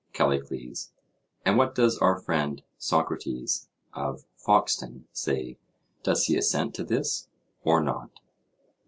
CALLICLES: 0.13 0.91
And 1.45 1.59
what 1.59 1.75
does 1.75 1.99
our 1.99 2.17
friend 2.19 2.63
Socrates, 2.79 3.69
of 3.93 4.25
Foxton, 4.35 5.03
say—does 5.11 6.25
he 6.25 6.35
assent 6.35 6.73
to 6.73 6.83
this, 6.83 7.27
or 7.63 7.83
not? 7.83 8.09